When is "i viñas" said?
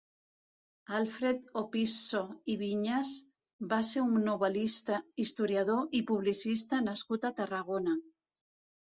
2.55-3.13